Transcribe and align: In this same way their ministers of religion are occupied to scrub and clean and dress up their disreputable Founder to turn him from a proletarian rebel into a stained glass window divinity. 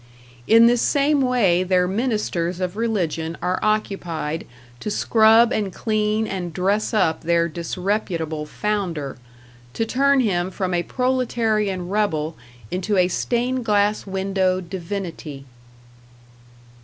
In 0.47 0.65
this 0.65 0.81
same 0.81 1.21
way 1.21 1.61
their 1.61 1.87
ministers 1.87 2.59
of 2.59 2.75
religion 2.75 3.37
are 3.39 3.59
occupied 3.61 4.47
to 4.79 4.89
scrub 4.89 5.53
and 5.53 5.71
clean 5.71 6.25
and 6.25 6.51
dress 6.51 6.91
up 6.91 7.21
their 7.21 7.47
disreputable 7.47 8.47
Founder 8.47 9.19
to 9.73 9.85
turn 9.85 10.21
him 10.21 10.49
from 10.49 10.73
a 10.73 10.81
proletarian 10.81 11.87
rebel 11.87 12.35
into 12.71 12.97
a 12.97 13.09
stained 13.09 13.63
glass 13.63 14.07
window 14.07 14.59
divinity. 14.59 15.45